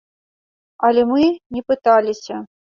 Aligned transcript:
Але 0.89 1.03
мы 1.11 1.27
не 1.57 1.63
пыталіся. 1.73 2.41